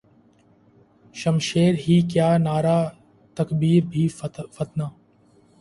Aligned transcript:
شمشیر 1.15 1.73
ہی 1.83 1.99
کیا 2.11 2.29
نعرہ 2.37 2.79
تکبیر 3.37 3.83
بھی 3.91 4.07
فتنہ 4.17 4.83